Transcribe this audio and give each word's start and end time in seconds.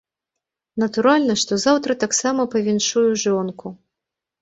Натуральна, 0.83 1.35
што 1.43 1.53
заўтра 1.65 1.99
таксама 2.07 2.41
павіншую 2.57 3.07
жонку. 3.29 3.67